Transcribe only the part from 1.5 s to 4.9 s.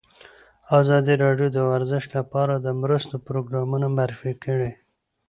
د ورزش لپاره د مرستو پروګرامونه معرفي کړي.